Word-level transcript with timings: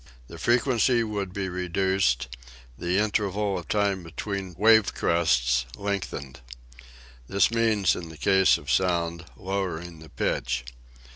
The 0.29 0.39
fre 0.39 0.53
quency 0.55 1.07
would 1.07 1.31
be 1.31 1.47
reduced; 1.47 2.27
the 2.75 2.97
interval 2.97 3.59
of 3.59 3.67
time 3.67 4.01
between 4.01 4.55
wave 4.57 4.95
crests 4.95 5.67
lengthened. 5.75 6.39
This 7.27 7.51
means, 7.51 7.95
in 7.95 8.09
the 8.09 8.17
case 8.17 8.57
of 8.57 8.71
sound, 8.71 9.25
lowering 9.37 9.99
the 9.99 10.09
pitch. 10.09 10.65